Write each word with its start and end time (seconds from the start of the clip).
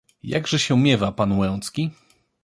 "Jakże 0.23 0.59
się 0.59 0.77
miewa 0.79 1.11
pan 1.11 1.37
Łęcki?" 1.39 1.91